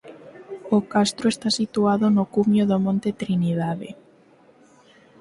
O 0.77 0.79
castro 0.93 1.25
está 1.29 1.49
situado 1.59 2.05
no 2.15 2.23
cumio 2.35 2.63
do 2.71 2.77
monte 2.85 3.09
Trinidade. 3.21 3.89